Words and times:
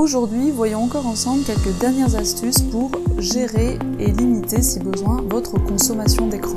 Aujourd'hui, 0.00 0.50
voyons 0.50 0.82
encore 0.84 1.06
ensemble 1.06 1.44
quelques 1.44 1.78
dernières 1.78 2.16
astuces 2.16 2.62
pour 2.62 2.90
gérer 3.18 3.78
et 3.98 4.10
limiter, 4.10 4.62
si 4.62 4.78
besoin, 4.78 5.20
votre 5.28 5.62
consommation 5.62 6.26
d'écran. 6.26 6.54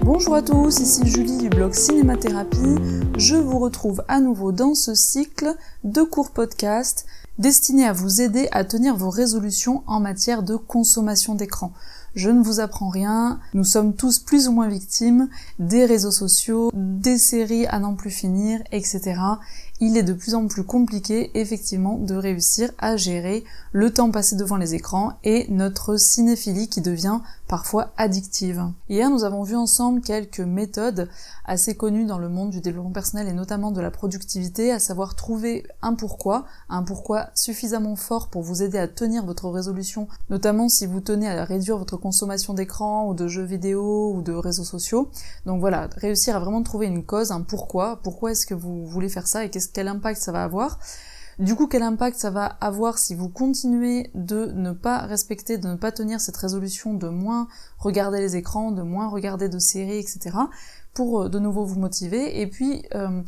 Bonjour 0.00 0.34
à 0.34 0.40
tous, 0.40 0.80
ici 0.80 1.02
Julie 1.04 1.36
du 1.36 1.50
blog 1.50 1.74
Cinémathérapie. 1.74 2.76
Je 3.18 3.36
vous 3.36 3.58
retrouve 3.58 4.02
à 4.08 4.18
nouveau 4.18 4.50
dans 4.50 4.74
ce 4.74 4.94
cycle 4.94 5.54
de 5.84 6.00
courts 6.04 6.30
podcasts 6.30 7.04
destinés 7.38 7.84
à 7.84 7.92
vous 7.92 8.22
aider 8.22 8.48
à 8.50 8.64
tenir 8.64 8.96
vos 8.96 9.10
résolutions 9.10 9.82
en 9.86 10.00
matière 10.00 10.42
de 10.42 10.56
consommation 10.56 11.34
d'écran. 11.34 11.74
Je 12.14 12.30
ne 12.30 12.42
vous 12.42 12.60
apprends 12.60 12.88
rien, 12.88 13.40
nous 13.52 13.64
sommes 13.64 13.94
tous 13.94 14.20
plus 14.20 14.48
ou 14.48 14.52
moins 14.52 14.68
victimes 14.68 15.28
des 15.58 15.84
réseaux 15.84 16.10
sociaux, 16.10 16.70
des 16.72 17.18
séries 17.18 17.66
à 17.66 17.78
n'en 17.78 17.94
plus 17.94 18.10
finir, 18.10 18.62
etc 18.72 19.20
il 19.80 19.96
est 19.96 20.02
de 20.02 20.12
plus 20.12 20.34
en 20.34 20.46
plus 20.46 20.64
compliqué 20.64 21.30
effectivement 21.34 21.98
de 21.98 22.14
réussir 22.14 22.70
à 22.78 22.96
gérer 22.96 23.44
le 23.72 23.92
temps 23.92 24.10
passé 24.10 24.36
devant 24.36 24.56
les 24.56 24.74
écrans 24.74 25.18
et 25.22 25.46
notre 25.50 25.96
cinéphilie 25.96 26.68
qui 26.68 26.80
devient 26.80 27.20
parfois 27.48 27.92
addictive. 27.96 28.64
Hier 28.88 29.10
nous 29.10 29.24
avons 29.24 29.42
vu 29.42 29.56
ensemble 29.56 30.00
quelques 30.00 30.40
méthodes 30.40 31.08
assez 31.44 31.76
connues 31.76 32.04
dans 32.04 32.18
le 32.18 32.28
monde 32.28 32.50
du 32.50 32.60
développement 32.60 32.90
personnel 32.90 33.28
et 33.28 33.32
notamment 33.32 33.70
de 33.70 33.80
la 33.80 33.90
productivité, 33.90 34.72
à 34.72 34.78
savoir 34.78 35.14
trouver 35.14 35.66
un 35.82 35.94
pourquoi, 35.94 36.44
un 36.68 36.82
pourquoi 36.82 37.30
suffisamment 37.34 37.96
fort 37.96 38.28
pour 38.28 38.42
vous 38.42 38.62
aider 38.62 38.78
à 38.78 38.88
tenir 38.88 39.24
votre 39.24 39.48
résolution, 39.48 40.08
notamment 40.30 40.68
si 40.68 40.86
vous 40.86 41.00
tenez 41.00 41.28
à 41.28 41.44
réduire 41.44 41.78
votre 41.78 41.96
consommation 41.96 42.54
d'écran 42.54 43.08
ou 43.08 43.14
de 43.14 43.28
jeux 43.28 43.44
vidéo 43.44 44.12
ou 44.14 44.22
de 44.22 44.32
réseaux 44.32 44.64
sociaux. 44.64 45.10
Donc 45.44 45.60
voilà, 45.60 45.88
réussir 45.96 46.36
à 46.36 46.40
vraiment 46.40 46.62
trouver 46.62 46.86
une 46.86 47.04
cause, 47.04 47.30
un 47.30 47.42
pourquoi, 47.42 48.00
pourquoi 48.02 48.32
est-ce 48.32 48.46
que 48.46 48.54
vous 48.54 48.86
voulez 48.86 49.08
faire 49.08 49.26
ça 49.26 49.44
et 49.44 49.50
qu'est-ce 49.50 49.68
quel 49.68 49.88
impact 49.88 50.20
ça 50.20 50.32
va 50.32 50.42
avoir? 50.42 50.78
Du 51.38 51.54
coup, 51.54 51.66
quel 51.66 51.82
impact 51.82 52.16
ça 52.16 52.30
va 52.30 52.46
avoir 52.46 52.96
si 52.96 53.14
vous 53.14 53.28
continuez 53.28 54.10
de 54.14 54.52
ne 54.54 54.72
pas 54.72 55.00
respecter, 55.00 55.58
de 55.58 55.68
ne 55.68 55.74
pas 55.74 55.92
tenir 55.92 56.18
cette 56.18 56.36
résolution, 56.38 56.94
de 56.94 57.08
moins 57.08 57.46
regarder 57.78 58.20
les 58.20 58.36
écrans, 58.36 58.72
de 58.72 58.82
moins 58.82 59.08
regarder 59.08 59.50
de 59.50 59.58
séries, 59.58 59.98
etc 59.98 60.30
pour 60.96 61.22
euh, 61.22 61.28
de 61.28 61.38
nouveau 61.38 61.64
vous 61.64 61.78
motiver 61.78 62.40
et 62.40 62.46
puis 62.46 62.82
euh, 62.94 63.20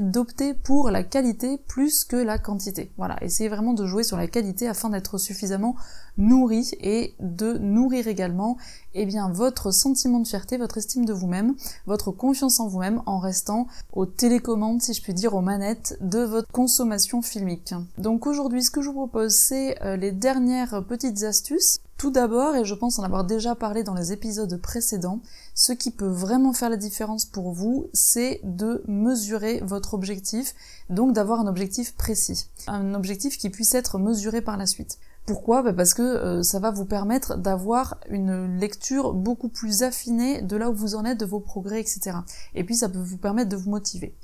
d'opter 0.00 0.52
pour 0.52 0.90
la 0.90 1.04
qualité 1.04 1.58
plus 1.68 2.04
que 2.04 2.16
la 2.16 2.38
quantité. 2.38 2.90
Voilà, 2.98 3.16
essayez 3.22 3.48
vraiment 3.48 3.72
de 3.72 3.86
jouer 3.86 4.02
sur 4.02 4.16
la 4.16 4.26
qualité 4.26 4.68
afin 4.68 4.90
d'être 4.90 5.16
suffisamment 5.16 5.76
nourri 6.18 6.72
et 6.80 7.14
de 7.20 7.56
nourrir 7.58 8.08
également 8.08 8.56
eh 8.94 9.06
bien 9.06 9.30
votre 9.30 9.70
sentiment 9.70 10.18
de 10.18 10.26
fierté, 10.26 10.56
votre 10.56 10.78
estime 10.78 11.04
de 11.04 11.12
vous-même, 11.12 11.54
votre 11.86 12.10
confiance 12.10 12.58
en 12.58 12.66
vous-même 12.66 13.00
en 13.06 13.20
restant 13.20 13.68
aux 13.92 14.06
télécommandes, 14.06 14.82
si 14.82 14.92
je 14.92 15.00
puis 15.00 15.14
dire, 15.14 15.34
aux 15.34 15.40
manettes 15.40 15.96
de 16.00 16.18
votre 16.18 16.50
consommation 16.50 17.22
filmique. 17.22 17.74
Donc 17.96 18.26
aujourd'hui, 18.26 18.64
ce 18.64 18.72
que 18.72 18.82
je 18.82 18.88
vous 18.88 19.06
propose, 19.06 19.34
c'est 19.34 19.80
euh, 19.82 19.96
les 19.96 20.10
dernières 20.10 20.84
petites 20.84 21.22
astuces 21.22 21.78
tout 21.98 22.12
d'abord, 22.12 22.54
et 22.54 22.64
je 22.64 22.74
pense 22.74 22.98
en 23.00 23.02
avoir 23.02 23.24
déjà 23.24 23.56
parlé 23.56 23.82
dans 23.82 23.92
les 23.92 24.12
épisodes 24.12 24.56
précédents, 24.62 25.20
ce 25.54 25.72
qui 25.72 25.90
peut 25.90 26.06
vraiment 26.06 26.52
faire 26.52 26.70
la 26.70 26.76
différence 26.76 27.26
pour 27.26 27.50
vous, 27.50 27.88
c'est 27.92 28.40
de 28.44 28.84
mesurer 28.86 29.60
votre 29.64 29.94
objectif, 29.94 30.54
donc 30.90 31.12
d'avoir 31.12 31.40
un 31.40 31.48
objectif 31.48 31.94
précis. 31.96 32.46
Un 32.68 32.94
objectif 32.94 33.36
qui 33.36 33.50
puisse 33.50 33.74
être 33.74 33.98
mesuré 33.98 34.40
par 34.40 34.56
la 34.56 34.66
suite. 34.66 34.98
Pourquoi? 35.26 35.62
Bah, 35.62 35.72
Parce 35.72 35.92
que 35.92 36.02
euh, 36.02 36.42
ça 36.44 36.60
va 36.60 36.70
vous 36.70 36.86
permettre 36.86 37.36
d'avoir 37.36 37.98
une 38.08 38.58
lecture 38.58 39.12
beaucoup 39.12 39.48
plus 39.48 39.82
affinée 39.82 40.40
de 40.40 40.56
là 40.56 40.70
où 40.70 40.74
vous 40.74 40.94
en 40.94 41.04
êtes, 41.04 41.18
de 41.18 41.26
vos 41.26 41.40
progrès, 41.40 41.80
etc. 41.80 42.18
Et 42.54 42.62
puis 42.62 42.76
ça 42.76 42.88
peut 42.88 42.98
vous 42.98 43.18
permettre 43.18 43.50
de 43.50 43.56
vous 43.56 43.70
motiver. 43.70 44.14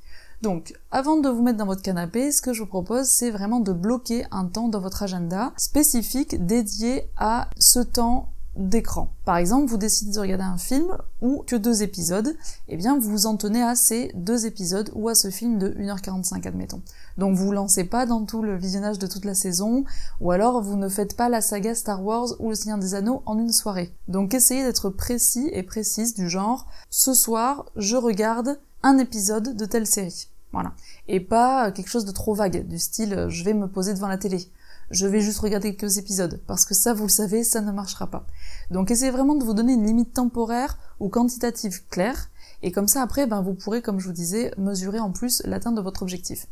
Donc, 0.43 0.75
avant 0.91 1.17
de 1.17 1.29
vous 1.29 1.43
mettre 1.43 1.59
dans 1.59 1.67
votre 1.67 1.83
canapé, 1.83 2.33
ce 2.33 2.43
que 2.43 2.53
je 2.53 2.63
vous 2.63 2.69
propose, 2.69 3.07
c'est 3.07 3.31
vraiment 3.31 3.61
de 3.61 3.73
bloquer 3.73 4.27
un 4.31 4.47
temps 4.47 4.69
dans 4.69 4.81
votre 4.81 5.03
agenda 5.03 5.53
spécifique 5.57 6.45
dédié 6.45 7.09
à 7.17 7.49
ce 7.59 7.81
temps 7.81 8.31
d'écran. 8.57 9.11
Par 9.25 9.37
exemple, 9.37 9.69
vous 9.69 9.77
décidez 9.77 10.13
de 10.13 10.21
regarder 10.21 10.45
un 10.45 10.59
film 10.59 10.97
ou 11.21 11.43
que 11.47 11.57
deux 11.57 11.83
épisodes, 11.83 12.37
eh 12.69 12.77
bien 12.77 12.99
vous 12.99 13.11
vous 13.11 13.27
en 13.27 13.37
tenez 13.37 13.63
à 13.63 13.75
ces 13.75 14.13
deux 14.15 14.47
épisodes 14.47 14.91
ou 14.95 15.09
à 15.09 15.15
ce 15.15 15.31
film 15.31 15.59
de 15.59 15.71
1h45 15.71 16.47
admettons. 16.47 16.83
Donc 17.19 17.37
vous 17.37 17.47
vous 17.47 17.53
lancez 17.53 17.85
pas 17.85 18.07
dans 18.07 18.25
tout 18.25 18.43
le 18.43 18.57
visionnage 18.57 18.99
de 18.99 19.07
toute 19.07 19.25
la 19.25 19.35
saison, 19.35 19.85
ou 20.21 20.31
alors 20.31 20.63
vous 20.63 20.77
ne 20.77 20.89
faites 20.89 21.17
pas 21.17 21.29
la 21.29 21.41
saga 21.41 21.75
Star 21.75 22.05
Wars 22.05 22.35
ou 22.39 22.51
le 22.51 22.55
Seigneur 22.55 22.79
des 22.79 22.95
Anneaux 22.95 23.23
en 23.27 23.39
une 23.39 23.53
soirée. 23.53 23.93
Donc 24.09 24.35
essayez 24.35 24.63
d'être 24.63 24.91
précis 24.91 25.49
et 25.53 25.63
précise 25.63 26.15
du 26.15 26.29
genre, 26.29 26.67
ce 26.91 27.15
soir 27.15 27.67
je 27.77 27.97
regarde 27.97 28.59
un 28.83 28.99
épisode 28.99 29.57
de 29.57 29.65
telle 29.65 29.87
série. 29.87 30.29
Voilà. 30.55 30.73
Et 31.09 31.21
pas 31.21 31.73
quelque 31.73 31.91
chose 31.91 32.05
de 32.05 32.13
trop 32.13 32.35
vague, 32.35 32.67
du 32.67 32.79
style 32.79 33.27
je 33.29 33.45
vais 33.45 33.55
me 33.55 33.69
poser 33.69 33.93
devant 33.93 34.09
la 34.09 34.19
télé. 34.19 34.49
Je 34.91 35.07
vais 35.07 35.21
juste 35.21 35.41
regarder 35.41 35.75
quelques 35.75 35.99
épisodes, 35.99 36.41
parce 36.47 36.65
que 36.65 36.75
ça, 36.75 36.95
vous 36.95 37.05
le 37.05 37.09
savez, 37.11 37.43
ça 37.43 37.61
ne 37.61 37.73
marchera 37.73 38.07
pas. 38.07 38.27
Donc 38.71 38.91
essayez 38.91 39.11
vraiment 39.11 39.35
de 39.35 39.45
vous 39.45 39.55
donner 39.55 39.73
une 39.73 39.87
limite 39.87 40.13
temporaire 40.13 40.79
ou 41.01 41.09
quantitative 41.09 41.87
claire, 41.89 42.31
et 42.63 42.71
comme 42.71 42.89
ça 42.89 43.03
après, 43.03 43.27
ben, 43.27 43.43
vous 43.43 43.55
pourrez, 43.55 43.83
comme 43.83 43.99
je 43.99 44.07
vous 44.07 44.13
disais, 44.13 44.53
mesurer 44.57 45.01
en 45.01 45.11
plus 45.11 45.43
l'atteinte 45.45 45.75
de 45.75 45.81
votre 45.81 46.03
objectif. 46.03 46.47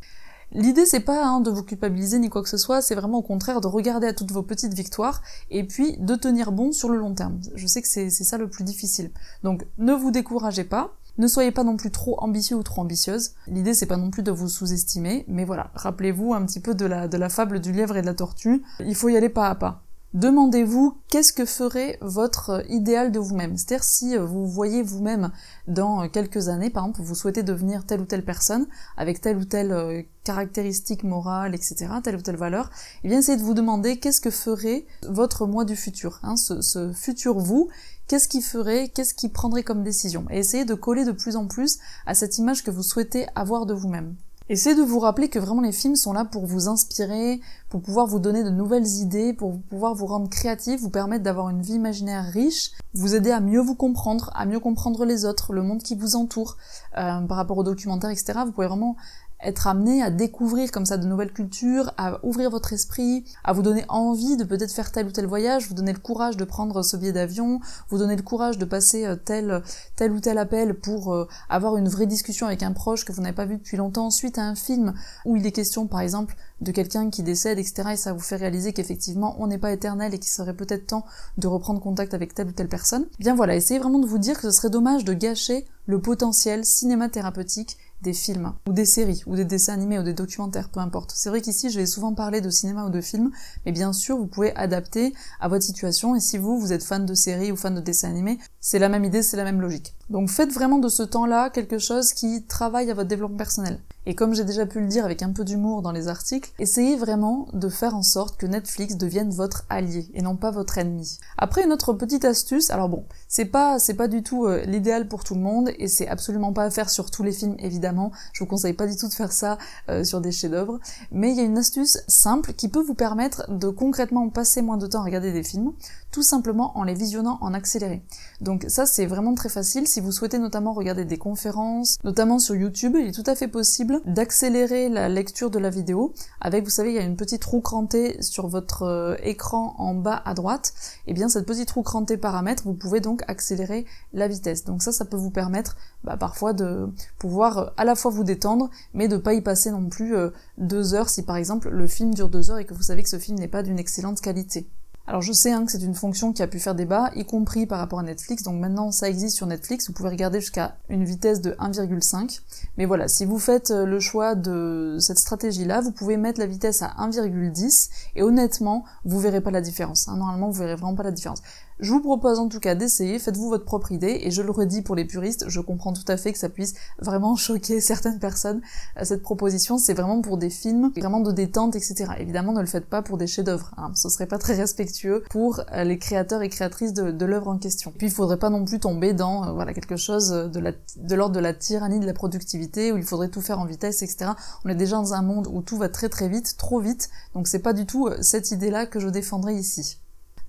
L'idée 0.55 0.85
c'est 0.85 1.01
pas 1.01 1.25
hein, 1.25 1.41
de 1.41 1.51
vous 1.51 1.63
culpabiliser 1.63 2.19
ni 2.19 2.29
quoi 2.29 2.43
que 2.43 2.49
ce 2.49 2.59
soit, 2.59 2.83
c'est 2.83 2.95
vraiment 2.95 3.19
au 3.19 3.23
contraire 3.23 3.63
de 3.63 3.67
regarder 3.69 4.07
à 4.07 4.13
toutes 4.13 4.33
vos 4.33 4.43
petites 4.43 4.75
victoires 4.75 5.23
et 5.51 5.67
puis 5.67 5.97
de 5.97 6.15
tenir 6.15 6.53
bon 6.53 6.73
sur 6.73 6.91
le 6.91 6.99
long 6.99 7.15
terme. 7.15 7.41
Je 7.55 7.67
sais 7.67 7.81
que 7.81 7.89
c'est 7.89 8.11
ça 8.11 8.37
le 8.37 8.51
plus 8.51 8.65
difficile. 8.65 9.11
Donc 9.43 9.67
ne 9.79 9.95
vous 9.95 10.11
découragez 10.11 10.65
pas, 10.65 10.95
ne 11.19 11.27
soyez 11.27 11.53
pas 11.53 11.65
non 11.65 11.77
plus 11.77 11.91
trop 11.91 12.19
ambitieux 12.23 12.57
ou 12.57 12.63
trop 12.63 12.83
ambitieuse. 12.83 13.33
L'idée 13.47 13.75
c'est 13.75 13.87
pas 13.87 13.97
non 13.97 14.11
plus 14.11 14.23
de 14.23 14.31
vous 14.31 14.49
sous-estimer, 14.49 15.25
mais 15.29 15.45
voilà, 15.45 15.71
rappelez-vous 15.75 16.35
un 16.35 16.45
petit 16.47 16.61
peu 16.61 16.75
de 16.75 16.87
la, 16.87 17.09
de 17.09 17.17
la 17.17 17.29
fable 17.29 17.61
du 17.61 17.73
lièvre 17.73 17.97
et 17.97 18.03
de 18.03 18.07
la 18.07 18.15
tortue. 18.15 18.63
Il 18.81 18.95
faut 18.95 19.09
y 19.09 19.17
aller 19.17 19.29
pas 19.29 19.49
à 19.49 19.55
pas. 19.55 19.83
Demandez-vous 20.15 20.99
qu'est-ce 21.09 21.33
que 21.33 21.47
ferait 21.47 21.97
votre 22.03 22.63
idéal 22.69 23.13
de 23.13 23.19
vous-même. 23.19 23.57
C'est-à-dire 23.57 23.83
si 23.83 24.15
vous 24.15 24.47
voyez 24.47 24.83
vous-même 24.83 25.31
dans 25.69 26.07
quelques 26.11 26.49
années, 26.49 26.69
par 26.69 26.85
exemple, 26.85 27.01
vous 27.01 27.15
souhaitez 27.15 27.43
devenir 27.43 27.87
telle 27.87 28.03
ou 28.03 28.05
telle 28.05 28.25
personne, 28.25 28.67
avec 28.99 29.23
telle 29.23 29.39
ou 29.39 29.47
telle 29.47 29.73
euh, 29.73 30.03
caractéristique 30.23 31.03
morale, 31.03 31.55
etc., 31.55 31.87
telle 32.05 32.17
ou 32.17 32.21
telle 32.21 32.37
valeur, 32.37 32.71
eh 33.05 33.09
bien 33.09 33.21
essayez 33.21 33.39
de 33.39 33.43
vous 33.43 33.55
demander 33.55 33.99
qu'est-ce 33.99 34.21
que 34.21 34.31
ferait 34.31 34.85
votre 35.09 35.47
moi 35.47 35.65
du 35.65 35.77
futur, 35.77 36.21
hein, 36.23 36.37
ce, 36.37 36.93
futur 36.93 37.39
vous, 37.39 37.71
qu'est-ce 38.07 38.29
qu'il 38.29 38.43
ferait, 38.43 38.89
qu'est-ce 38.89 39.15
qu'il 39.15 39.33
prendrait 39.33 39.63
comme 39.63 39.83
décision. 39.83 40.27
Essayez 40.29 40.67
de 40.67 40.75
coller 40.75 41.07
de 41.07 41.13
plus 41.13 41.37
en 41.37 41.47
plus 41.47 41.79
à 42.05 42.15
cette 42.15 42.37
image 42.37 42.65
que 42.65 42.71
vous 42.71 42.83
souhaitez 42.83 43.27
avoir 43.35 43.65
de 43.65 43.73
vous-même. 43.73 44.15
Essayez 44.49 44.75
de 44.75 44.83
vous 44.83 44.99
rappeler 44.99 45.29
que 45.29 45.39
vraiment 45.39 45.63
les 45.63 45.73
films 45.73 45.95
sont 45.95 46.13
là 46.13 46.25
pour 46.25 46.47
vous 46.47 46.69
inspirer, 46.69 47.41
pour 47.69 47.81
pouvoir 47.81 48.07
vous 48.07 48.19
donner 48.19 48.43
de 48.43 48.51
nouvelles 48.51 48.87
idées, 48.87 49.33
pour 49.33 49.61
pouvoir 49.63 49.95
vous 49.95 50.07
rendre 50.07 50.29
créatif, 50.29 50.81
vous 50.81 50.91
permettre 50.91 51.23
d'avoir 51.23 51.49
une 51.49 51.63
vie 51.63 51.75
imaginaire 51.75 52.25
riche, 52.25 52.73
vous 52.93 53.15
aider 53.15 53.31
à 53.31 53.41
mieux 53.41 53.61
vous 53.61 53.77
comprendre, 53.77 54.31
à 54.35 54.45
mieux 54.45 54.59
comprendre 54.59 55.05
les 55.05 55.25
autres, 55.25 55.53
le 55.53 55.63
monde 55.63 55.83
qui 55.83 55.95
vous 55.95 56.17
entoure, 56.17 56.57
euh, 56.99 57.21
par 57.21 57.37
rapport 57.37 57.59
aux 57.59 57.65
documentaires, 57.65 58.11
etc. 58.11 58.41
Vous 58.45 58.53
pouvez 58.53 58.67
vraiment 58.67 58.97
être 59.43 59.67
amené 59.67 60.03
à 60.03 60.11
découvrir 60.11 60.71
comme 60.71 60.87
ça 60.87 60.97
de 60.97 61.07
nouvelles 61.07 61.33
cultures, 61.33 61.93
à 61.97 62.25
ouvrir 62.25 62.51
votre 62.51 62.73
esprit, 62.73 63.25
à 63.45 63.53
vous 63.53 63.63
donner 63.63 63.85
envie 63.89 64.37
de 64.37 64.45
peut-être 64.45 64.73
faire 64.73 64.93
tel 64.93 65.07
ou 65.07 65.11
tel 65.11 65.27
voyage, 65.27 65.69
vous 65.69 65.75
donner 65.75 65.93
le 65.93 65.99
courage 65.99 66.37
de 66.37 66.45
prendre 66.45 66.83
ce 66.83 66.97
billet 66.97 67.13
d'avion, 67.13 67.61
vous 67.89 67.99
donner 67.99 68.17
le 68.17 68.23
courage 68.23 68.59
de 68.59 68.65
passer 68.65 69.07
euh, 69.07 69.17
tel, 69.17 69.63
tel 69.97 70.13
ou 70.13 70.21
tel 70.21 70.39
appel 70.39 70.75
pour 70.75 71.13
euh, 71.13 71.29
avoir 71.49 71.77
une 71.77 71.89
vraie 71.89 72.07
discussion 72.07 72.47
avec 72.47 72.63
un 72.63 72.73
proche 72.73 73.05
que 73.05 73.13
vous 73.13 73.23
n'avez 73.23 73.35
pas 73.35 73.47
vu 73.47 73.57
depuis 73.57 73.77
longtemps, 73.77 74.11
suite 74.11 74.39
à 74.39 74.43
un 74.43 74.55
film 74.55 74.95
où 75.25 75.37
il 75.37 75.47
est 75.47 75.53
question 75.53 75.87
par 75.87 76.01
exemple 76.01 76.37
de 76.61 76.71
quelqu'un 76.71 77.11
qui 77.11 77.23
décède, 77.23 77.59
etc. 77.59 77.91
Et 77.93 77.97
ça 77.97 78.13
vous 78.13 78.21
fait 78.21 78.37
réaliser 78.37 78.73
qu'effectivement 78.73 79.37
on 79.39 79.47
n'est 79.47 79.59
pas 79.59 79.73
éternel 79.73 80.15
et 80.15 80.19
qu'il 80.19 80.31
serait 80.31 80.55
peut-être 80.55 80.87
temps 80.87 81.05
de 81.39 81.47
reprendre 81.47 81.81
contact 81.81 82.15
avec 82.15 82.35
telle 82.35 82.49
ou 82.49 82.53
telle 82.53 82.69
personne. 82.69 83.07
Bien 83.19 83.35
voilà, 83.35 83.57
essayez 83.57 83.81
vraiment 83.81 83.99
de 83.99 84.07
vous 84.07 84.19
dire 84.19 84.37
que 84.37 84.43
ce 84.43 84.51
serait 84.51 84.71
dommage 84.71 85.05
de 85.05 85.13
gâcher 85.13 85.67
le 85.87 86.01
potentiel 86.01 86.65
cinémathérapeutique 86.65 87.77
des 88.03 88.13
films, 88.13 88.53
ou 88.69 88.73
des 88.73 88.85
séries, 88.85 89.23
ou 89.27 89.37
des 89.37 89.45
dessins 89.45 89.73
animés, 89.73 89.99
ou 89.99 90.03
des 90.03 90.15
documentaires, 90.15 90.69
peu 90.69 90.81
importe. 90.81 91.13
C'est 91.15 91.29
vrai 91.29 91.41
qu'ici, 91.41 91.71
je 91.71 91.79
vais 91.79 91.87
souvent 91.87 92.15
parler 92.15 92.41
de 92.41 92.51
cinéma 92.51 92.85
ou 92.85 92.91
de 92.91 93.01
films, 93.01 93.31
mais 93.65 93.73
bien 93.73 93.93
sûr, 93.93 94.17
vous 94.17 94.27
pouvez 94.27 94.55
adapter 94.57 95.15
à 95.41 95.49
votre 95.49 95.65
situation, 95.65 96.15
et 96.15 96.21
si 96.21 96.39
vous, 96.39 96.59
vous 96.59 96.73
êtes 96.73 96.83
fan 96.83 97.07
de 97.07 97.15
séries 97.15 97.53
ou 97.53 97.57
fan 97.57 97.75
de 97.75 97.81
dessins 97.81 98.11
animés, 98.11 98.39
c'est 98.61 98.79
la 98.79 98.89
même 98.89 99.05
idée, 99.05 99.23
c'est 99.23 99.37
la 99.37 99.45
même 99.45 99.61
logique. 99.61 99.95
Donc 100.11 100.29
faites 100.29 100.53
vraiment 100.53 100.79
de 100.79 100.89
ce 100.89 101.03
temps-là 101.03 101.51
quelque 101.51 101.79
chose 101.79 102.13
qui 102.13 102.45
travaille 102.45 102.91
à 102.91 102.95
votre 102.95 103.09
développement 103.09 103.39
personnel. 103.39 103.79
Et 104.05 104.17
comme 104.17 104.35
j'ai 104.35 104.45
déjà 104.45 104.67
pu 104.67 104.81
le 104.81 104.89
dire 104.89 105.05
avec 105.05 105.23
un 105.23 105.31
peu 105.31 105.45
d'humour 105.45 105.81
dans 105.81 105.93
les 105.93 106.09
articles, 106.09 106.53
essayez 106.59 106.97
vraiment 106.97 107.47
de 107.53 107.69
faire 107.69 107.95
en 107.95 108.03
sorte 108.03 108.37
que 108.37 108.47
Netflix 108.47 108.97
devienne 108.97 109.31
votre 109.31 109.65
allié 109.69 110.11
et 110.15 110.23
non 110.23 110.35
pas 110.35 110.51
votre 110.51 110.77
ennemi. 110.79 111.19
Après 111.39 111.63
une 111.63 111.73
autre 111.73 111.93
petite 111.93 112.25
astuce, 112.25 112.71
alors 112.71 112.89
bon, 112.89 113.05
c'est 113.29 113.45
pas 113.45 113.79
c'est 113.79 113.95
pas 113.95 114.09
du 114.09 114.25
tout 114.25 114.47
euh, 114.47 114.65
l'idéal 114.65 115.07
pour 115.07 115.23
tout 115.23 115.35
le 115.35 115.41
monde 115.41 115.71
et 115.79 115.87
c'est 115.87 116.09
absolument 116.09 116.53
pas 116.53 116.65
à 116.65 116.71
faire 116.71 116.91
sur 116.91 117.13
tous 117.13 117.23
les 117.23 117.31
films 117.31 117.55
évidemment. 117.61 118.11
Je 118.33 118.43
vous 118.43 118.51
conseille 118.51 118.73
pas 118.73 118.89
du 118.89 118.97
tout 118.97 119.07
de 119.07 119.15
faire 119.15 119.31
ça 119.31 119.57
euh, 119.89 120.03
sur 120.03 120.21
des 120.21 120.33
chefs-d'œuvre, 120.33 120.81
mais 121.13 121.31
il 121.31 121.37
y 121.37 121.41
a 121.41 121.45
une 121.45 121.59
astuce 121.59 122.03
simple 122.09 122.55
qui 122.55 122.69
peut 122.69 122.83
vous 122.83 122.95
permettre 122.95 123.49
de 123.53 123.69
concrètement 123.69 124.29
passer 124.31 124.63
moins 124.63 124.79
de 124.79 124.89
temps 124.89 125.03
à 125.03 125.05
regarder 125.05 125.33
des 125.33 125.45
films, 125.45 125.73
tout 126.11 126.23
simplement 126.23 126.77
en 126.77 126.83
les 126.83 126.95
visionnant 126.95 127.39
en 127.41 127.55
accéléré. 127.55 128.03
Donc 128.41 128.65
ça 128.67 128.85
c'est 128.85 129.07
vraiment 129.07 129.35
très 129.35 129.49
facile 129.49 129.87
si 129.87 130.01
vous 130.01 130.11
souhaitez 130.11 130.41
notamment 130.41 130.73
regarder 130.73 131.05
des 131.05 131.19
conférences, 131.19 131.99
notamment 132.03 132.41
sur 132.41 132.57
YouTube, 132.57 132.97
il 132.99 133.09
est 133.09 133.13
tout 133.13 133.31
à 133.31 133.37
fait 133.37 133.49
possible 133.49 133.92
d'accélérer 134.05 134.89
la 134.89 135.09
lecture 135.09 135.51
de 135.51 135.59
la 135.59 135.71
vidéo 135.71 136.15
avec, 136.41 136.65
vous 136.65 136.71
savez, 136.71 136.91
il 136.91 136.95
y 136.95 136.99
a 136.99 137.03
une 137.03 137.17
petite 137.17 137.45
roue 137.45 137.61
crantée 137.61 138.21
sur 138.23 138.49
votre 138.49 138.83
euh, 138.83 139.17
écran 139.23 139.75
en 139.79 139.95
bas 139.95 140.23
à 140.25 140.35
droite. 140.35 140.73
Et 141.07 141.11
eh 141.11 141.15
bien 141.15 141.29
cette 141.29 141.47
petite 141.47 141.71
roue 141.71 141.83
crantée 141.83 142.17
paramètres, 142.17 142.63
vous 142.65 142.75
pouvez 142.75 143.01
donc 143.01 143.23
accélérer 143.29 143.87
la 144.13 144.29
vitesse. 144.29 144.65
Donc 144.65 144.83
ça, 144.83 144.93
ça 144.93 145.05
peut 145.05 145.17
vous 145.17 145.31
permettre 145.31 145.77
bah, 146.05 146.17
parfois 146.17 146.53
de 146.53 146.89
pouvoir 147.19 147.59
euh, 147.59 147.67
à 147.77 147.85
la 147.85 147.95
fois 147.95 148.11
vous 148.11 148.25
détendre, 148.25 148.71
mais 148.95 149.09
de 149.09 149.17
pas 149.17 149.35
y 149.35 149.41
passer 149.41 149.71
non 149.71 149.89
plus 149.89 150.17
euh, 150.17 150.31
deux 150.59 150.95
heures 150.95 151.09
si 151.09 151.23
par 151.23 151.37
exemple 151.37 151.69
le 151.71 151.87
film 151.87 152.15
dure 152.15 152.29
deux 152.29 152.51
heures 152.51 152.59
et 152.59 152.65
que 152.65 152.75
vous 152.75 152.83
savez 152.83 153.03
que 153.03 153.09
ce 153.09 153.19
film 153.19 153.39
n'est 153.39 153.49
pas 153.49 153.63
d'une 153.63 153.79
excellente 153.79 154.21
qualité. 154.21 154.69
Alors 155.07 155.21
je 155.21 155.33
sais 155.33 155.51
hein, 155.51 155.65
que 155.65 155.73
c'est 155.73 155.83
une 155.83 155.97
fonction 155.97 156.33
qui 156.33 156.43
a 156.43 156.47
pu 156.47 156.61
faire 156.61 156.77
débat, 156.77 157.11
y 157.17 157.25
compris 157.25 157.67
par 157.67 157.79
rapport 157.79 157.99
à 157.99 158.05
Netflix, 158.05 158.45
donc 158.45 158.61
maintenant 158.61 158.93
ça 158.93 159.09
existe 159.09 159.37
sur 159.37 159.47
Netflix, 159.47 159.89
vous 159.89 159.93
pouvez 159.93 160.11
regarder 160.11 160.41
jusqu'à 160.41 160.77
une 160.89 161.05
vitesse 161.05 161.41
de 161.41 161.53
1,5. 161.53 162.41
Mais 162.79 162.87
voilà, 162.87 163.09
si 163.09 163.25
vous 163.25 163.41
faites 163.41 163.73
euh, 163.73 163.85
le 163.85 163.99
choix 163.99 164.37
de 164.37 164.99
cette 165.01 165.19
stratégie-là, 165.19 165.81
vous 165.81 165.91
pouvez 165.91 166.17
mettre 166.17 166.39
la 166.39 166.47
vitesse 166.47 166.83
à 166.83 166.95
1,10 167.01 167.91
et 168.15 168.23
honnêtement, 168.23 168.85
vous 169.05 169.19
verrez 169.19 169.41
pas 169.41 169.51
la 169.51 169.61
différence. 169.61 170.07
Hein. 170.09 170.17
Normalement, 170.17 170.51
vous 170.51 170.59
verrez 170.59 170.77
vraiment 170.77 170.95
pas 170.95 171.03
la 171.03 171.11
différence. 171.11 171.43
Je 171.83 171.91
vous 171.91 172.01
propose 172.01 172.39
en 172.39 172.49
tout 172.49 172.61
cas 172.61 172.77
d'essayer, 172.77 173.19
faites-vous 173.19 173.49
votre 173.49 173.65
propre 173.65 173.91
idée, 173.91 174.21
et 174.23 174.31
je 174.31 174.41
le 174.41 174.53
redis 174.53 174.83
pour 174.83 174.95
les 174.95 175.05
puristes, 175.05 175.47
je 175.49 175.61
comprends 175.61 175.93
tout 175.93 176.05
à 176.07 176.17
fait 176.17 176.33
que 176.33 176.39
ça 176.39 176.49
puisse 176.49 176.75
vraiment 177.01 177.35
choquer 177.37 177.81
certaines 177.81 178.21
personnes, 178.21 178.63
euh, 179.01 179.05
cette 179.05 179.21
proposition, 179.21 179.79
c'est 179.79 179.93
vraiment 179.93 180.23
pour 180.23 180.39
des 180.39 180.49
films, 180.49 180.93
vraiment 180.97 181.19
de 181.19 181.33
détente, 181.33 181.75
etc. 181.75 182.13
Évidemment, 182.21 182.53
ne 182.53 182.61
le 182.61 182.69
faites 182.69 182.87
pas 182.87 183.03
pour 183.03 183.19
des 183.19 183.27
chefs-d'œuvre, 183.27 183.73
hein. 183.79 183.91
ce 183.97 184.09
serait 184.11 184.29
pas 184.29 184.39
très 184.39 184.55
respectueux 184.55 185.25
pour 185.29 185.61
euh, 185.73 185.83
les 185.83 185.99
créateurs 185.99 186.43
et 186.43 186.49
créatrices 186.49 186.93
de, 186.93 187.11
de 187.11 187.27
l'œuvre 187.27 187.49
en 187.49 187.59
question. 187.59 187.93
Puis 187.99 188.07
il 188.07 188.13
faudrait 188.13 188.39
pas 188.39 188.51
non 188.51 188.65
plus 188.65 188.79
tomber 188.79 189.13
dans 189.13 189.49
euh, 189.49 189.53
voilà 189.53 189.75
quelque 189.75 189.97
chose 189.97 190.29
de 190.31 191.15
l'ordre 191.17 191.35
de 191.35 191.41
la 191.41 191.53
tyrannie 191.53 191.99
de 191.99 192.07
la 192.07 192.15
productivité, 192.15 192.93
où 192.93 192.97
il 192.97 193.03
faudrait 193.03 193.29
tout 193.29 193.41
faire 193.41 193.59
en 193.59 193.65
vitesse, 193.65 194.05
etc. 194.05 194.31
On 194.65 194.69
est 194.69 194.77
déjà 194.77 194.95
dans 194.95 195.15
un 195.15 195.23
monde 195.23 195.49
où 195.51 195.63
tout 195.63 195.79
va 195.79 195.89
très 195.89 196.09
très 196.09 196.29
vite, 196.29 196.57
trop 196.57 196.79
vite, 196.79 197.11
donc 197.35 197.49
c'est 197.49 197.59
pas 197.59 197.73
du 197.73 197.87
tout 197.87 198.09
cette 198.21 198.53
idée-là 198.53 198.87
que 198.87 199.01
je 199.01 199.09
défendrai 199.09 199.57
ici. 199.57 199.99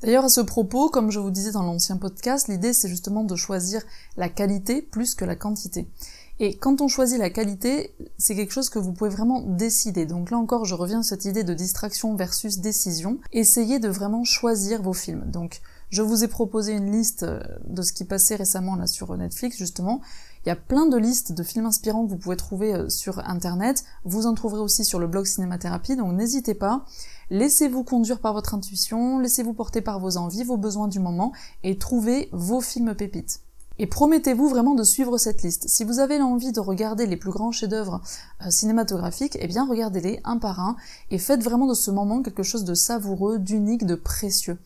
D'ailleurs, 0.04 0.26
à 0.26 0.30
ce 0.30 0.42
propos, 0.42 0.90
comme 0.90 1.12
je 1.12 1.20
vous 1.20 1.32
disais 1.32 1.52
dans 1.52 1.64
l'ancien 1.64 1.96
podcast, 1.96 2.50
l'idée 2.50 2.74
c'est 2.74 2.90
justement 2.90 3.24
de 3.24 3.38
choisir 3.38 3.82
la 4.18 4.28
qualité 4.28 4.82
plus 4.82 5.16
que 5.16 5.24
la 5.24 5.38
quantité. 5.38 5.88
Et 6.40 6.58
quand 6.58 6.82
on 6.82 6.90
choisit 6.90 7.18
la 7.18 7.30
qualité, 7.30 7.96
c'est 8.18 8.36
quelque 8.36 8.52
chose 8.52 8.70
que 8.70 8.80
vous 8.80 8.92
pouvez 8.92 9.10
vraiment 9.10 9.42
décider. 9.42 10.06
Donc 10.06 10.30
là 10.30 10.38
encore, 10.38 10.66
je 10.66 10.76
reviens 10.76 11.00
à 11.00 11.04
cette 11.04 11.24
idée 11.24 11.46
de 11.46 11.54
distraction 11.54 12.16
versus 12.16 12.60
décision. 12.60 13.18
Essayez 13.32 13.80
de 13.80 13.88
vraiment 13.88 14.26
choisir 14.26 14.82
vos 14.82 14.92
films. 14.92 15.24
Je 15.94 16.02
vous 16.02 16.24
ai 16.24 16.28
proposé 16.28 16.74
une 16.74 16.92
liste 16.92 17.22
euh, 17.22 17.40
de 17.68 17.84
ce 17.84 17.94
qui 17.94 18.04
passait 18.04 18.36
récemment 18.36 18.76
là 18.76 18.88
sur 18.88 19.16
Netflix, 19.16 19.58
justement. 19.58 20.02
Il 20.44 20.50
y 20.50 20.52
a 20.52 20.56
plein 20.56 20.88
de 20.88 20.98
listes 20.98 21.34
de 21.34 21.44
films 21.44 21.68
inspirants 21.68 22.04
que 22.04 22.10
vous 22.10 22.18
pouvez 22.18 22.36
trouver 22.36 22.74
euh, 22.74 22.90
sur 22.90 23.20
Internet. 23.30 23.84
Vous 24.04 24.26
en 24.26 24.34
trouverez 24.34 24.60
aussi 24.60 24.86
sur 24.86 24.98
le 24.98 25.06
blog 25.06 25.28
Cinémathérapie, 25.28 25.96
donc 25.96 26.14
n'hésitez 26.14 26.56
pas. 26.56 26.84
Laissez-vous 27.30 27.84
conduire 27.84 28.20
par 28.22 28.34
votre 28.34 28.56
intuition, 28.56 29.20
laissez-vous 29.20 29.54
porter 29.54 29.82
par 29.82 30.00
vos 30.00 30.18
envies, 30.18 30.44
vos 30.44 30.58
besoins 30.58 30.88
du 30.88 31.00
moment, 31.00 31.32
et 31.62 31.78
trouvez 31.78 32.28
vos 32.32 32.60
films 32.60 32.96
pépites. 32.96 33.42
Et 33.78 33.86
promettez-vous 33.86 34.50
vraiment 34.50 34.74
de 34.74 34.84
suivre 34.84 35.20
cette 35.20 35.44
liste. 35.44 35.68
Si 35.68 35.84
vous 35.84 36.00
avez 36.00 36.18
l'envie 36.18 36.52
de 36.52 36.60
regarder 36.60 37.06
les 37.06 37.18
plus 37.18 37.32
grands 37.32 37.52
chefs-d'œuvre 37.52 38.02
euh, 38.44 38.50
cinématographiques, 38.50 39.38
eh 39.40 39.46
bien 39.48 39.68
regardez-les 39.68 40.22
un 40.24 40.40
par 40.40 40.60
un 40.60 40.76
et 41.12 41.20
faites 41.20 41.44
vraiment 41.44 41.68
de 41.68 41.76
ce 41.76 41.92
moment 41.92 42.24
quelque 42.24 42.42
chose 42.42 42.64
de 42.64 42.74
savoureux, 42.74 43.38
d'unique, 43.38 43.86
de 43.86 43.94
précieux. 43.94 44.58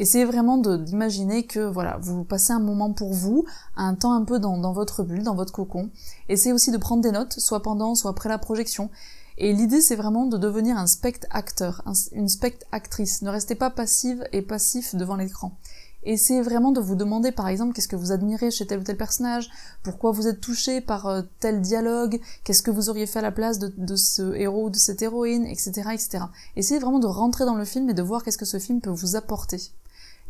Essayez 0.00 0.24
vraiment 0.24 0.56
d'imaginer 0.56 1.42
que 1.42 1.60
voilà, 1.60 1.98
vous 2.00 2.24
passez 2.24 2.54
un 2.54 2.58
moment 2.58 2.90
pour 2.90 3.12
vous, 3.12 3.44
un 3.76 3.94
temps 3.94 4.14
un 4.14 4.24
peu 4.24 4.38
dans, 4.38 4.72
votre 4.72 5.02
bulle, 5.02 5.24
dans 5.24 5.34
votre 5.34 5.52
cocon. 5.52 5.90
Essayez 6.30 6.54
aussi 6.54 6.70
de 6.70 6.78
prendre 6.78 7.02
des 7.02 7.12
notes, 7.12 7.38
soit 7.38 7.60
pendant, 7.60 7.94
soit 7.94 8.12
après 8.12 8.30
la 8.30 8.38
projection. 8.38 8.88
Et 9.36 9.52
l'idée, 9.52 9.82
c'est 9.82 9.96
vraiment 9.96 10.24
de 10.24 10.38
devenir 10.38 10.78
un 10.78 10.86
spectateur, 10.86 11.84
une 12.12 12.30
spectatrice. 12.30 13.20
Ne 13.20 13.28
restez 13.28 13.54
pas 13.54 13.68
passive 13.68 14.26
et 14.32 14.40
passif 14.40 14.94
devant 14.94 15.16
l'écran. 15.16 15.58
Essayez 16.02 16.40
vraiment 16.40 16.72
de 16.72 16.80
vous 16.80 16.96
demander, 16.96 17.30
par 17.30 17.48
exemple, 17.48 17.74
qu'est-ce 17.74 17.86
que 17.86 17.94
vous 17.94 18.10
admirez 18.10 18.50
chez 18.50 18.66
tel 18.66 18.80
ou 18.80 18.82
tel 18.82 18.96
personnage, 18.96 19.50
pourquoi 19.82 20.12
vous 20.12 20.26
êtes 20.26 20.40
touché 20.40 20.80
par 20.80 21.08
euh, 21.08 21.20
tel 21.40 21.60
dialogue, 21.60 22.18
qu'est-ce 22.42 22.62
que 22.62 22.70
vous 22.70 22.88
auriez 22.88 23.04
fait 23.04 23.18
à 23.18 23.22
la 23.22 23.32
place 23.32 23.58
de, 23.58 23.70
de 23.76 23.96
ce 23.96 24.34
héros 24.34 24.68
ou 24.68 24.70
de 24.70 24.76
cette 24.76 25.02
héroïne, 25.02 25.44
etc., 25.44 25.90
etc. 25.92 26.24
Essayez 26.56 26.80
vraiment 26.80 27.00
de 27.00 27.06
rentrer 27.06 27.44
dans 27.44 27.54
le 27.54 27.66
film 27.66 27.90
et 27.90 27.94
de 27.94 28.00
voir 28.00 28.24
qu'est-ce 28.24 28.38
que 28.38 28.46
ce 28.46 28.58
film 28.58 28.80
peut 28.80 28.88
vous 28.88 29.14
apporter. 29.14 29.60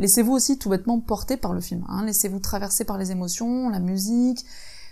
Laissez-vous 0.00 0.32
aussi 0.32 0.58
tout 0.58 0.70
bêtement 0.70 0.99
porter 0.99 1.37
par 1.37 1.52
le 1.52 1.61
film. 1.61 1.85
Hein. 1.88 2.05
Laissez-vous 2.06 2.41
traverser 2.41 2.85
par 2.85 2.99
les 2.99 3.12
émotions, 3.12 3.69
la 3.69 3.79
musique. 3.79 4.44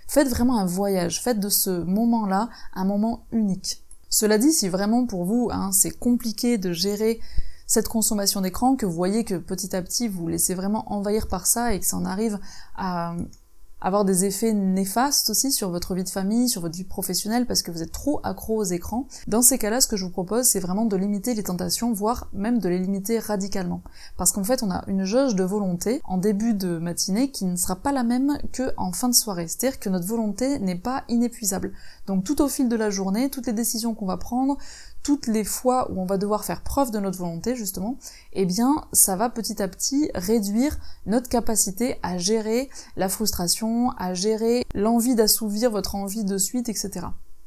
Faites 0.06 0.28
vraiment 0.28 0.58
un 0.58 0.66
voyage. 0.66 1.22
Faites 1.22 1.40
de 1.40 1.48
ce 1.48 1.82
moment-là 1.82 2.50
un 2.74 2.84
moment 2.84 3.24
unique. 3.32 3.82
Cela 4.10 4.38
dit, 4.38 4.52
si 4.52 4.68
vraiment 4.68 5.06
pour 5.06 5.24
vous, 5.24 5.48
hein, 5.50 5.70
c'est 5.72 5.90
compliqué 5.90 6.58
de 6.58 6.72
gérer 6.72 7.20
cette 7.66 7.88
consommation 7.88 8.42
d'écran, 8.42 8.76
que 8.76 8.86
vous 8.86 8.92
voyez 8.92 9.24
que 9.24 9.34
petit 9.34 9.74
à 9.74 9.82
petit 9.82 10.08
vous, 10.08 10.20
vous 10.20 10.28
laissez 10.28 10.54
vraiment 10.54 10.90
envahir 10.92 11.26
par 11.26 11.46
ça 11.46 11.74
et 11.74 11.80
que 11.80 11.86
ça 11.86 11.96
en 11.96 12.04
arrive 12.04 12.38
à 12.76 13.14
avoir 13.80 14.04
des 14.04 14.24
effets 14.24 14.52
néfastes 14.52 15.30
aussi 15.30 15.52
sur 15.52 15.70
votre 15.70 15.94
vie 15.94 16.04
de 16.04 16.08
famille, 16.08 16.48
sur 16.48 16.60
votre 16.60 16.76
vie 16.76 16.84
professionnelle, 16.84 17.46
parce 17.46 17.62
que 17.62 17.70
vous 17.70 17.82
êtes 17.82 17.92
trop 17.92 18.20
accro 18.24 18.56
aux 18.56 18.64
écrans. 18.64 19.06
Dans 19.26 19.42
ces 19.42 19.58
cas-là, 19.58 19.80
ce 19.80 19.86
que 19.86 19.96
je 19.96 20.04
vous 20.04 20.10
propose, 20.10 20.46
c'est 20.46 20.60
vraiment 20.60 20.84
de 20.84 20.96
limiter 20.96 21.34
les 21.34 21.42
tentations, 21.42 21.92
voire 21.92 22.28
même 22.32 22.58
de 22.58 22.68
les 22.68 22.78
limiter 22.78 23.18
radicalement. 23.18 23.82
Parce 24.16 24.32
qu'en 24.32 24.44
fait, 24.44 24.62
on 24.62 24.70
a 24.70 24.84
une 24.88 25.04
jauge 25.04 25.34
de 25.34 25.44
volonté 25.44 26.00
en 26.04 26.18
début 26.18 26.54
de 26.54 26.78
matinée 26.78 27.30
qui 27.30 27.44
ne 27.44 27.56
sera 27.56 27.76
pas 27.76 27.92
la 27.92 28.02
même 28.02 28.38
que 28.52 28.72
en 28.76 28.92
fin 28.92 29.08
de 29.08 29.14
soirée. 29.14 29.48
C'est-à-dire 29.48 29.78
que 29.78 29.88
notre 29.88 30.06
volonté 30.06 30.58
n'est 30.58 30.74
pas 30.74 31.04
inépuisable. 31.08 31.72
Donc 32.06 32.24
tout 32.24 32.42
au 32.42 32.48
fil 32.48 32.68
de 32.68 32.76
la 32.76 32.90
journée, 32.90 33.30
toutes 33.30 33.46
les 33.46 33.52
décisions 33.52 33.94
qu'on 33.94 34.06
va 34.06 34.16
prendre, 34.16 34.58
toutes 35.08 35.26
les 35.26 35.44
fois 35.44 35.90
où 35.90 36.02
on 36.02 36.04
va 36.04 36.18
devoir 36.18 36.44
faire 36.44 36.60
preuve 36.60 36.90
de 36.90 36.98
notre 36.98 37.16
volonté, 37.16 37.56
justement, 37.56 37.96
eh 38.34 38.44
bien, 38.44 38.84
ça 38.92 39.16
va 39.16 39.30
petit 39.30 39.62
à 39.62 39.66
petit 39.66 40.10
réduire 40.14 40.76
notre 41.06 41.30
capacité 41.30 41.96
à 42.02 42.18
gérer 42.18 42.68
la 42.94 43.08
frustration, 43.08 43.92
à 43.92 44.12
gérer 44.12 44.66
l'envie 44.74 45.14
d'assouvir 45.14 45.70
votre 45.70 45.94
envie 45.94 46.24
de 46.24 46.36
suite, 46.36 46.68
etc. 46.68 47.06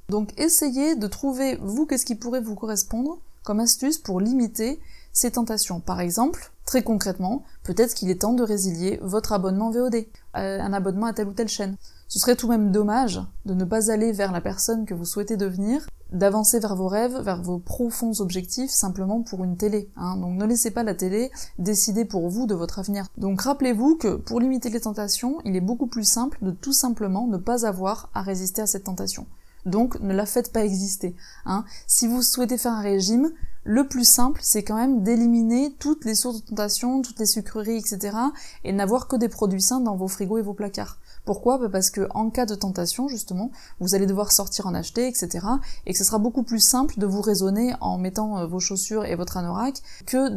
Donc, 0.09 0.33
essayez 0.39 0.95
de 0.95 1.05
trouver, 1.05 1.59
vous, 1.61 1.85
qu'est-ce 1.85 2.07
qui 2.07 2.15
pourrait 2.15 2.41
vous 2.41 2.55
correspondre 2.55 3.19
comme 3.43 3.59
astuce 3.59 3.99
pour 3.99 4.19
limiter 4.19 4.79
ces 5.13 5.31
tentations. 5.31 5.79
Par 5.79 5.99
exemple, 5.99 6.51
très 6.65 6.83
concrètement, 6.83 7.43
peut-être 7.63 7.93
qu'il 7.93 8.09
est 8.09 8.21
temps 8.21 8.33
de 8.33 8.43
résilier 8.43 8.99
votre 9.01 9.33
abonnement 9.33 9.71
VOD, 9.71 9.95
euh, 9.95 10.59
un 10.59 10.73
abonnement 10.73 11.07
à 11.07 11.13
telle 11.13 11.27
ou 11.27 11.33
telle 11.33 11.49
chaîne. 11.49 11.77
Ce 12.07 12.19
serait 12.19 12.35
tout 12.35 12.47
de 12.47 12.51
même 12.51 12.71
dommage 12.71 13.21
de 13.45 13.53
ne 13.53 13.63
pas 13.63 13.91
aller 13.91 14.11
vers 14.11 14.31
la 14.31 14.41
personne 14.41 14.85
que 14.85 14.93
vous 14.93 15.05
souhaitez 15.05 15.37
devenir, 15.37 15.87
d'avancer 16.11 16.59
vers 16.59 16.75
vos 16.75 16.87
rêves, 16.87 17.17
vers 17.21 17.41
vos 17.41 17.57
profonds 17.57 18.19
objectifs 18.19 18.71
simplement 18.71 19.21
pour 19.21 19.43
une 19.43 19.55
télé. 19.55 19.89
Hein. 19.95 20.17
Donc 20.17 20.37
ne 20.37 20.45
laissez 20.45 20.71
pas 20.71 20.83
la 20.83 20.93
télé 20.93 21.31
décider 21.57 22.03
pour 22.03 22.27
vous 22.27 22.47
de 22.47 22.55
votre 22.55 22.79
avenir. 22.79 23.07
Donc 23.17 23.41
rappelez-vous 23.41 23.95
que 23.95 24.15
pour 24.15 24.41
limiter 24.41 24.69
les 24.69 24.81
tentations, 24.81 25.37
il 25.45 25.55
est 25.55 25.61
beaucoup 25.61 25.87
plus 25.87 26.03
simple 26.03 26.37
de 26.41 26.51
tout 26.51 26.73
simplement 26.73 27.27
ne 27.27 27.37
pas 27.37 27.65
avoir 27.65 28.09
à 28.13 28.21
résister 28.21 28.61
à 28.61 28.67
cette 28.67 28.83
tentation. 28.83 29.25
Donc 29.65 29.99
ne 29.99 30.13
la 30.13 30.25
faites 30.25 30.51
pas 30.51 30.63
exister. 30.65 31.15
Hein. 31.45 31.65
Si 31.87 32.07
vous 32.07 32.21
souhaitez 32.21 32.57
faire 32.57 32.73
un 32.73 32.81
régime, 32.81 33.31
le 33.63 33.87
plus 33.87 34.05
simple, 34.05 34.41
c'est 34.43 34.63
quand 34.63 34.75
même 34.75 35.03
d'éliminer 35.03 35.75
toutes 35.77 36.03
les 36.03 36.15
sources 36.15 36.41
de 36.41 36.47
tentation, 36.47 37.03
toutes 37.03 37.19
les 37.19 37.27
sucreries, 37.27 37.77
etc. 37.77 38.17
et 38.63 38.73
n'avoir 38.73 39.07
que 39.07 39.15
des 39.15 39.29
produits 39.29 39.61
sains 39.61 39.81
dans 39.81 39.95
vos 39.95 40.07
frigos 40.07 40.39
et 40.39 40.41
vos 40.41 40.55
placards. 40.55 40.97
Pourquoi? 41.25 41.59
Bah, 41.59 41.69
Parce 41.71 41.91
que 41.91 42.07
en 42.15 42.31
cas 42.31 42.47
de 42.47 42.55
tentation, 42.55 43.07
justement, 43.07 43.51
vous 43.79 43.93
allez 43.93 44.07
devoir 44.07 44.31
sortir 44.31 44.65
en 44.65 44.73
acheter, 44.73 45.07
etc. 45.07 45.45
Et 45.85 45.91
que 45.93 45.97
ce 45.99 46.03
sera 46.03 46.17
beaucoup 46.17 46.41
plus 46.41 46.59
simple 46.59 46.97
de 46.97 47.05
vous 47.05 47.21
raisonner 47.21 47.75
en 47.81 47.99
mettant 47.99 48.39
euh, 48.39 48.47
vos 48.47 48.59
chaussures 48.59 49.05
et 49.05 49.15
votre 49.15 49.37
anorak 49.37 49.75
que 50.07 50.29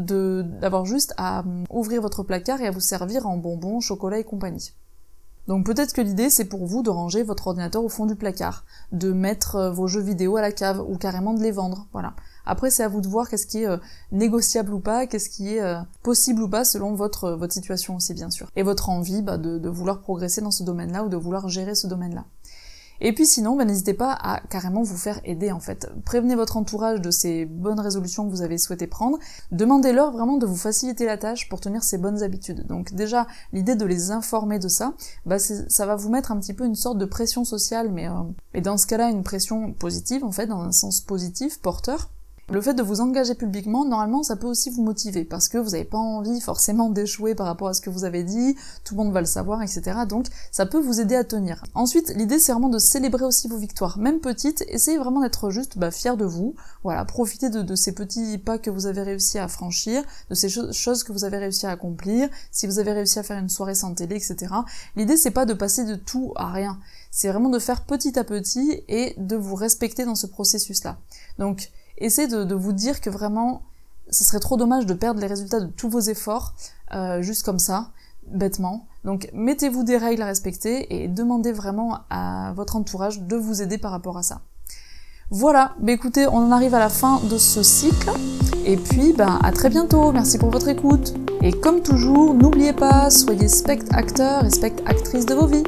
d'avoir 0.60 0.84
juste 0.84 1.14
à 1.16 1.40
hum, 1.40 1.64
ouvrir 1.70 2.02
votre 2.02 2.24
placard 2.24 2.60
et 2.60 2.66
à 2.66 2.70
vous 2.70 2.80
servir 2.80 3.26
en 3.26 3.38
bonbons, 3.38 3.80
chocolat 3.80 4.18
et 4.18 4.24
compagnie. 4.24 4.74
Donc 5.46 5.66
peut-être 5.66 5.92
que 5.92 6.00
l'idée 6.00 6.30
c'est 6.30 6.46
pour 6.46 6.64
vous 6.66 6.82
de 6.82 6.90
ranger 6.90 7.22
votre 7.22 7.46
ordinateur 7.46 7.84
au 7.84 7.88
fond 7.88 8.06
du 8.06 8.16
placard, 8.16 8.64
de 8.92 9.12
mettre 9.12 9.56
euh, 9.56 9.70
vos 9.70 9.86
jeux 9.86 10.00
vidéo 10.00 10.36
à 10.36 10.42
la 10.42 10.52
cave 10.52 10.82
ou 10.88 10.96
carrément 10.96 11.34
de 11.34 11.42
les 11.42 11.50
vendre, 11.50 11.86
voilà. 11.92 12.14
Après 12.46 12.70
c'est 12.70 12.82
à 12.82 12.88
vous 12.88 13.00
de 13.00 13.08
voir 13.08 13.28
qu'est-ce 13.28 13.46
qui 13.46 13.62
est 13.62 13.66
euh, 13.66 13.76
négociable 14.10 14.72
ou 14.72 14.80
pas, 14.80 15.06
qu'est-ce 15.06 15.28
qui 15.28 15.54
est 15.54 15.62
euh, 15.62 15.78
possible 16.02 16.42
ou 16.42 16.48
pas 16.48 16.64
selon 16.64 16.94
votre 16.94 17.38
situation 17.50 17.96
aussi 17.96 18.14
bien 18.14 18.30
sûr. 18.30 18.50
Et 18.56 18.62
votre 18.62 18.88
envie 18.88 19.22
bah, 19.22 19.36
de 19.36 19.68
vouloir 19.68 20.00
progresser 20.00 20.40
dans 20.40 20.50
ce 20.50 20.62
domaine-là 20.62 21.04
ou 21.04 21.08
de 21.08 21.16
vouloir 21.16 21.48
gérer 21.48 21.74
ce 21.74 21.86
domaine-là. 21.86 22.24
Et 23.00 23.12
puis 23.12 23.26
sinon, 23.26 23.56
bah, 23.56 23.64
n'hésitez 23.64 23.94
pas 23.94 24.12
à 24.12 24.40
carrément 24.48 24.82
vous 24.82 24.96
faire 24.96 25.20
aider 25.24 25.52
en 25.52 25.60
fait. 25.60 25.90
Prévenez 26.04 26.34
votre 26.34 26.56
entourage 26.56 27.00
de 27.00 27.10
ces 27.10 27.44
bonnes 27.44 27.80
résolutions 27.80 28.26
que 28.26 28.30
vous 28.30 28.42
avez 28.42 28.58
souhaité 28.58 28.86
prendre. 28.86 29.18
Demandez-leur 29.50 30.12
vraiment 30.12 30.36
de 30.36 30.46
vous 30.46 30.56
faciliter 30.56 31.06
la 31.06 31.18
tâche 31.18 31.48
pour 31.48 31.60
tenir 31.60 31.82
ces 31.82 31.98
bonnes 31.98 32.22
habitudes. 32.22 32.66
Donc 32.66 32.94
déjà, 32.94 33.26
l'idée 33.52 33.74
de 33.74 33.84
les 33.84 34.10
informer 34.10 34.58
de 34.58 34.68
ça, 34.68 34.94
bah 35.26 35.38
ça 35.38 35.86
va 35.86 35.96
vous 35.96 36.08
mettre 36.08 36.32
un 36.32 36.38
petit 36.38 36.54
peu 36.54 36.64
une 36.64 36.74
sorte 36.74 36.98
de 36.98 37.04
pression 37.04 37.44
sociale, 37.44 37.90
mais, 37.92 38.08
euh, 38.08 38.12
mais 38.52 38.60
dans 38.60 38.76
ce 38.76 38.86
cas-là, 38.86 39.10
une 39.10 39.22
pression 39.22 39.72
positive 39.72 40.24
en 40.24 40.32
fait, 40.32 40.46
dans 40.46 40.60
un 40.60 40.72
sens 40.72 41.00
positif, 41.00 41.60
porteur. 41.60 42.10
Le 42.50 42.60
fait 42.60 42.74
de 42.74 42.82
vous 42.82 43.00
engager 43.00 43.34
publiquement, 43.34 43.86
normalement, 43.86 44.22
ça 44.22 44.36
peut 44.36 44.46
aussi 44.46 44.68
vous 44.68 44.82
motiver 44.82 45.24
parce 45.24 45.48
que 45.48 45.56
vous 45.56 45.70
n'avez 45.70 45.84
pas 45.84 45.96
envie 45.96 46.42
forcément 46.42 46.90
d'échouer 46.90 47.34
par 47.34 47.46
rapport 47.46 47.68
à 47.68 47.74
ce 47.74 47.80
que 47.80 47.88
vous 47.88 48.04
avez 48.04 48.22
dit, 48.22 48.54
tout 48.84 48.94
le 48.94 49.02
monde 49.02 49.14
va 49.14 49.20
le 49.20 49.26
savoir, 49.26 49.62
etc. 49.62 50.00
Donc 50.06 50.26
ça 50.52 50.66
peut 50.66 50.78
vous 50.78 51.00
aider 51.00 51.16
à 51.16 51.24
tenir. 51.24 51.64
Ensuite, 51.72 52.12
l'idée 52.14 52.38
c'est 52.38 52.52
vraiment 52.52 52.68
de 52.68 52.78
célébrer 52.78 53.24
aussi 53.24 53.48
vos 53.48 53.56
victoires, 53.56 53.96
même 53.96 54.20
petites. 54.20 54.62
Essayez 54.68 54.98
vraiment 54.98 55.22
d'être 55.22 55.48
juste 55.48 55.78
bah, 55.78 55.90
fier 55.90 56.18
de 56.18 56.26
vous. 56.26 56.54
Voilà, 56.82 57.06
profitez 57.06 57.48
de, 57.48 57.74
ces 57.74 57.94
petits 57.94 58.36
pas 58.36 58.58
que 58.58 58.68
vous 58.68 58.84
avez 58.84 59.00
réussi 59.00 59.38
à 59.38 59.48
franchir, 59.48 60.02
de 60.28 60.34
ces 60.34 60.50
choses 60.50 61.02
que 61.02 61.12
vous 61.12 61.24
avez 61.24 61.38
réussi 61.38 61.64
à 61.64 61.70
accomplir. 61.70 62.28
Si 62.50 62.66
vous 62.66 62.78
avez 62.78 62.92
réussi 62.92 63.18
à 63.18 63.22
faire 63.22 63.38
une 63.38 63.48
soirée 63.48 63.74
sans 63.74 63.94
télé, 63.94 64.16
etc. 64.16 64.52
L'idée 64.96 65.16
c'est 65.16 65.30
pas 65.30 65.46
de 65.46 65.54
passer 65.54 65.84
de 65.84 65.94
tout 65.94 66.34
à 66.36 66.52
rien. 66.52 66.78
C'est 67.10 67.30
vraiment 67.30 67.48
de 67.48 67.58
faire 67.58 67.84
petit 67.84 68.18
à 68.18 68.24
petit 68.24 68.82
et 68.88 69.14
de 69.16 69.36
vous 69.36 69.54
respecter 69.54 70.04
dans 70.04 70.14
ce 70.14 70.26
processus-là. 70.26 70.98
Donc 71.38 71.70
essayez 71.98 72.28
de, 72.28 72.54
vous 72.54 72.72
dire 72.72 73.00
que 73.00 73.10
vraiment, 73.10 73.62
ce 74.10 74.24
serait 74.24 74.40
trop 74.40 74.56
dommage 74.56 74.86
de 74.86 74.94
perdre 74.94 75.20
les 75.20 75.26
résultats 75.26 75.60
de 75.60 75.66
tous 75.66 75.88
vos 75.88 76.00
efforts, 76.00 76.54
euh, 76.92 77.22
juste 77.22 77.44
comme 77.44 77.58
ça, 77.58 77.90
bêtement. 78.26 78.86
Donc 79.04 79.28
mettez-vous 79.32 79.84
des 79.84 79.96
règles 79.96 80.22
à 80.22 80.26
respecter 80.26 81.02
et 81.02 81.08
demandez 81.08 81.52
vraiment 81.52 82.00
à 82.10 82.52
votre 82.54 82.76
entourage 82.76 83.20
de 83.20 83.36
vous 83.36 83.62
aider 83.62 83.78
par 83.78 83.90
rapport 83.90 84.16
à 84.16 84.22
ça. 84.22 84.40
Voilà, 85.30 85.74
bah 85.80 85.92
écoutez, 85.92 86.26
on 86.26 86.36
en 86.36 86.50
arrive 86.52 86.74
à 86.74 86.78
la 86.78 86.90
fin 86.90 87.20
de 87.30 87.38
ce 87.38 87.62
cycle. 87.62 88.10
Et 88.66 88.76
puis, 88.76 89.12
bah, 89.12 89.38
à 89.42 89.52
très 89.52 89.68
bientôt. 89.68 90.12
Merci 90.12 90.38
pour 90.38 90.50
votre 90.50 90.68
écoute. 90.68 91.14
Et 91.42 91.52
comme 91.52 91.82
toujours, 91.82 92.34
n'oubliez 92.34 92.72
pas, 92.72 93.10
soyez 93.10 93.48
spect 93.48 93.92
acteur 93.92 94.44
et 94.44 94.50
spect 94.50 94.82
actrice 94.86 95.26
de 95.26 95.34
vos 95.34 95.46
vies. 95.46 95.64